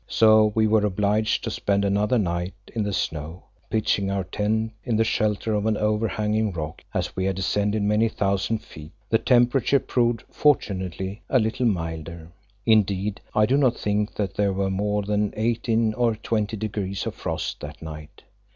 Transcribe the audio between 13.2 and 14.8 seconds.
I do not think that there were